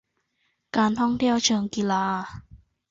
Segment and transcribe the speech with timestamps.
[0.75, 2.05] การท่องเที่ยวเชิงกีฬา